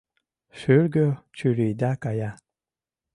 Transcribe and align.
Шӱргӧ 0.59 1.07
чурийда 1.37 1.91
кая. 2.03 2.31